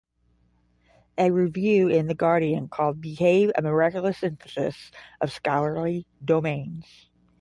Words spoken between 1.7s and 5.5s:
in "The Guardian" called "Behave" "a miraculous synthesis of